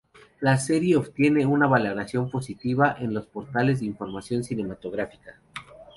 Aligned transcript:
La 0.39 0.57
serie 0.57 0.95
obtiene 0.97 1.45
una 1.45 1.67
valoración 1.67 2.27
positiva 2.31 2.95
en 2.99 3.13
los 3.13 3.27
portales 3.27 3.81
de 3.81 3.85
información 3.85 4.43
cinematográfica. 4.43 5.39